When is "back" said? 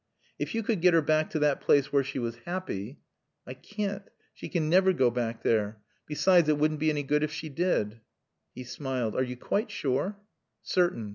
1.03-1.29, 5.11-5.43